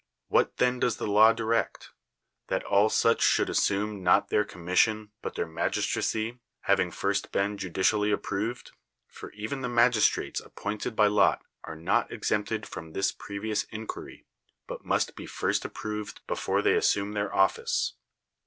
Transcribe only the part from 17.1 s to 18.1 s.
their ol^ce).